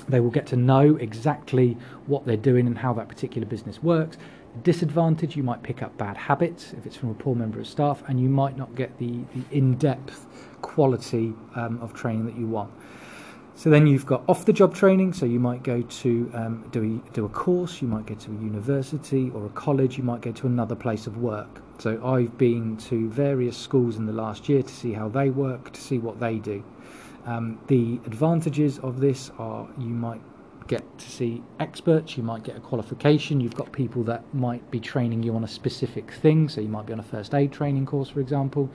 they 0.07 0.19
will 0.19 0.29
get 0.29 0.45
to 0.47 0.55
know 0.55 0.95
exactly 0.97 1.77
what 2.05 2.25
they're 2.25 2.37
doing 2.37 2.67
and 2.67 2.77
how 2.77 2.93
that 2.93 3.07
particular 3.07 3.47
business 3.47 3.81
works. 3.81 4.17
Disadvantage, 4.63 5.35
you 5.35 5.43
might 5.43 5.63
pick 5.63 5.83
up 5.83 5.97
bad 5.97 6.17
habits 6.17 6.73
if 6.73 6.85
it's 6.85 6.95
from 6.95 7.09
a 7.09 7.13
poor 7.13 7.35
member 7.35 7.59
of 7.59 7.67
staff, 7.67 8.03
and 8.07 8.19
you 8.19 8.29
might 8.29 8.57
not 8.57 8.73
get 8.75 8.97
the, 8.97 9.23
the 9.33 9.57
in 9.57 9.75
depth 9.75 10.25
quality 10.61 11.33
um, 11.55 11.79
of 11.81 11.93
training 11.93 12.25
that 12.25 12.37
you 12.37 12.47
want. 12.47 12.71
So 13.57 13.69
then 13.69 13.87
you've 13.87 14.05
got 14.05 14.23
off 14.27 14.45
the 14.45 14.51
job 14.51 14.75
training, 14.75 15.13
so 15.13 15.25
you 15.25 15.39
might 15.39 15.63
go 15.63 15.81
to 15.81 16.31
um, 16.33 16.67
do, 16.71 17.01
a, 17.07 17.11
do 17.13 17.25
a 17.25 17.29
course, 17.29 17.81
you 17.81 17.87
might 17.87 18.05
go 18.05 18.15
to 18.15 18.31
a 18.31 18.33
university 18.33 19.31
or 19.33 19.45
a 19.45 19.49
college, 19.49 19.97
you 19.97 20.03
might 20.03 20.21
go 20.21 20.33
to 20.33 20.47
another 20.47 20.75
place 20.75 21.07
of 21.07 21.17
work. 21.17 21.61
So 21.79 22.03
I've 22.05 22.37
been 22.37 22.75
to 22.89 23.09
various 23.09 23.57
schools 23.57 23.95
in 23.95 24.05
the 24.05 24.13
last 24.13 24.49
year 24.49 24.61
to 24.61 24.73
see 24.73 24.91
how 24.91 25.07
they 25.07 25.29
work, 25.29 25.71
to 25.71 25.81
see 25.81 25.99
what 25.99 26.19
they 26.19 26.37
do. 26.37 26.63
Um, 27.25 27.57
the 27.67 27.99
advantages 28.05 28.77
of 28.79 28.99
this 28.99 29.31
are 29.39 29.67
you 29.77 29.87
might 29.87 30.21
get 30.67 30.97
to 30.97 31.09
see 31.09 31.43
experts, 31.59 32.17
you 32.17 32.23
might 32.23 32.43
get 32.43 32.57
a 32.57 32.59
qualification, 32.59 33.39
you've 33.39 33.55
got 33.55 33.71
people 33.71 34.03
that 34.03 34.23
might 34.33 34.69
be 34.71 34.79
training 34.79 35.23
you 35.23 35.35
on 35.35 35.43
a 35.43 35.47
specific 35.47 36.11
thing, 36.11 36.49
so 36.49 36.61
you 36.61 36.67
might 36.67 36.85
be 36.85 36.93
on 36.93 36.99
a 36.99 37.03
first 37.03 37.33
aid 37.33 37.51
training 37.51 37.85
course, 37.85 38.09
for 38.09 38.19
example. 38.19 38.69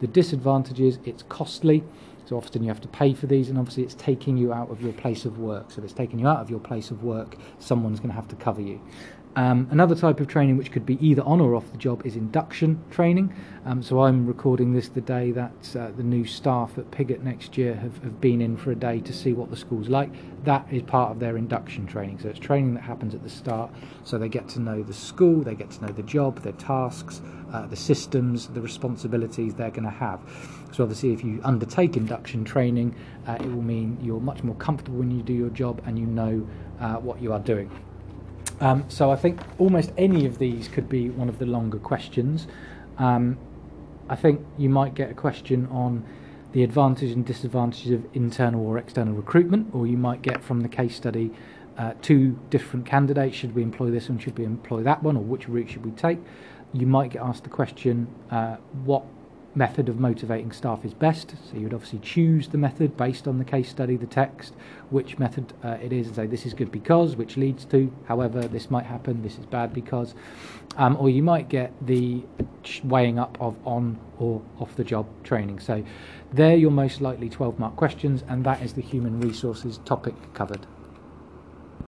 The 0.00 0.06
disadvantage 0.06 0.80
is 0.80 0.98
it's 1.04 1.22
costly, 1.24 1.84
so 2.24 2.36
often 2.36 2.62
you 2.62 2.68
have 2.68 2.80
to 2.80 2.88
pay 2.88 3.14
for 3.14 3.26
these, 3.26 3.48
and 3.48 3.58
obviously 3.58 3.82
it's 3.82 3.94
taking 3.94 4.36
you 4.36 4.52
out 4.52 4.70
of 4.70 4.80
your 4.80 4.92
place 4.92 5.24
of 5.24 5.38
work. 5.38 5.70
So 5.70 5.78
if 5.78 5.84
it's 5.84 5.92
taking 5.92 6.18
you 6.18 6.26
out 6.26 6.40
of 6.40 6.50
your 6.50 6.60
place 6.60 6.90
of 6.90 7.02
work, 7.02 7.36
someone's 7.58 8.00
going 8.00 8.10
to 8.10 8.16
have 8.16 8.28
to 8.28 8.36
cover 8.36 8.60
you. 8.60 8.80
Um, 9.36 9.68
another 9.70 9.94
type 9.94 10.18
of 10.20 10.28
training 10.28 10.56
which 10.56 10.72
could 10.72 10.86
be 10.86 10.96
either 11.06 11.20
on 11.22 11.42
or 11.42 11.54
off 11.54 11.70
the 11.70 11.76
job 11.76 12.06
is 12.06 12.16
induction 12.16 12.82
training. 12.90 13.34
Um, 13.66 13.82
so 13.82 14.00
I'm 14.00 14.26
recording 14.26 14.72
this 14.72 14.88
the 14.88 15.02
day 15.02 15.30
that 15.32 15.76
uh, 15.76 15.90
the 15.94 16.02
new 16.02 16.24
staff 16.24 16.78
at 16.78 16.90
Piggott 16.90 17.22
next 17.22 17.58
year 17.58 17.74
have, 17.74 18.02
have 18.02 18.18
been 18.18 18.40
in 18.40 18.56
for 18.56 18.70
a 18.70 18.74
day 18.74 18.98
to 19.00 19.12
see 19.12 19.34
what 19.34 19.50
the 19.50 19.56
school's 19.56 19.90
like. 19.90 20.10
That 20.44 20.66
is 20.70 20.80
part 20.84 21.10
of 21.10 21.20
their 21.20 21.36
induction 21.36 21.86
training. 21.86 22.18
So 22.20 22.30
it's 22.30 22.38
training 22.38 22.72
that 22.74 22.84
happens 22.84 23.14
at 23.14 23.22
the 23.22 23.28
start. 23.28 23.70
So 24.04 24.16
they 24.16 24.30
get 24.30 24.48
to 24.50 24.60
know 24.60 24.82
the 24.82 24.94
school, 24.94 25.42
they 25.42 25.54
get 25.54 25.70
to 25.72 25.84
know 25.84 25.92
the 25.92 26.02
job, 26.02 26.40
their 26.40 26.52
tasks, 26.54 27.20
uh, 27.52 27.66
the 27.66 27.76
systems, 27.76 28.46
the 28.46 28.62
responsibilities 28.62 29.54
they're 29.54 29.70
going 29.70 29.84
to 29.84 29.90
have. 29.90 30.20
So 30.72 30.82
obviously, 30.82 31.12
if 31.12 31.22
you 31.22 31.42
undertake 31.44 31.98
induction 31.98 32.42
training, 32.42 32.94
uh, 33.26 33.34
it 33.34 33.46
will 33.46 33.60
mean 33.62 33.98
you're 34.00 34.18
much 34.18 34.42
more 34.42 34.56
comfortable 34.56 35.00
when 35.00 35.10
you 35.10 35.22
do 35.22 35.34
your 35.34 35.50
job 35.50 35.82
and 35.84 35.98
you 35.98 36.06
know 36.06 36.48
uh, 36.80 36.94
what 36.94 37.20
you 37.20 37.34
are 37.34 37.40
doing. 37.40 37.70
Um, 38.60 38.84
so 38.88 39.10
I 39.10 39.16
think 39.16 39.40
almost 39.58 39.92
any 39.98 40.26
of 40.26 40.38
these 40.38 40.68
could 40.68 40.88
be 40.88 41.10
one 41.10 41.28
of 41.28 41.38
the 41.38 41.46
longer 41.46 41.78
questions. 41.78 42.46
Um, 42.98 43.38
I 44.08 44.16
think 44.16 44.46
you 44.56 44.68
might 44.68 44.94
get 44.94 45.10
a 45.10 45.14
question 45.14 45.66
on 45.70 46.04
the 46.52 46.62
advantages 46.62 47.12
and 47.12 47.26
disadvantages 47.26 47.90
of 47.92 48.06
internal 48.14 48.66
or 48.66 48.78
external 48.78 49.12
recruitment, 49.12 49.74
or 49.74 49.86
you 49.86 49.98
might 49.98 50.22
get 50.22 50.42
from 50.42 50.60
the 50.60 50.68
case 50.68 50.96
study 50.96 51.30
uh, 51.76 51.92
two 52.00 52.38
different 52.48 52.86
candidates. 52.86 53.36
Should 53.36 53.54
we 53.54 53.62
employ 53.62 53.90
this 53.90 54.08
one? 54.08 54.18
Should 54.18 54.38
we 54.38 54.44
employ 54.44 54.82
that 54.84 55.02
one? 55.02 55.16
Or 55.16 55.22
which 55.22 55.48
route 55.48 55.68
should 55.68 55.84
we 55.84 55.90
take? 55.92 56.18
You 56.72 56.86
might 56.86 57.10
get 57.10 57.22
asked 57.22 57.44
the 57.44 57.50
question, 57.50 58.06
uh, 58.30 58.56
what 58.84 59.04
method 59.56 59.88
of 59.88 59.98
motivating 59.98 60.52
staff 60.52 60.84
is 60.84 60.92
best. 60.94 61.30
So 61.30 61.56
you 61.56 61.62
would 61.62 61.74
obviously 61.74 61.98
choose 62.00 62.48
the 62.48 62.58
method 62.58 62.96
based 62.96 63.26
on 63.26 63.38
the 63.38 63.44
case 63.44 63.68
study, 63.68 63.96
the 63.96 64.06
text, 64.06 64.54
which 64.90 65.18
method 65.18 65.52
uh, 65.64 65.78
it 65.82 65.92
is, 65.92 66.06
and 66.08 66.16
say 66.16 66.26
this 66.26 66.46
is 66.46 66.54
good 66.54 66.70
because, 66.70 67.16
which 67.16 67.36
leads 67.36 67.64
to, 67.66 67.92
however, 68.06 68.42
this 68.42 68.70
might 68.70 68.86
happen, 68.86 69.22
this 69.22 69.38
is 69.38 69.46
bad 69.46 69.72
because. 69.72 70.14
Um, 70.76 70.96
or 71.00 71.08
you 71.08 71.22
might 71.22 71.48
get 71.48 71.72
the 71.86 72.22
weighing 72.84 73.18
up 73.18 73.38
of 73.40 73.56
on 73.66 73.98
or 74.18 74.42
off 74.60 74.76
the 74.76 74.84
job 74.84 75.06
training. 75.24 75.58
So 75.58 75.82
they're 76.32 76.56
your 76.56 76.70
most 76.70 77.00
likely 77.00 77.30
12 77.30 77.58
mark 77.58 77.76
questions, 77.76 78.24
and 78.28 78.44
that 78.44 78.62
is 78.62 78.74
the 78.74 78.82
human 78.82 79.20
resources 79.20 79.78
topic 79.84 80.14
covered. 80.34 80.66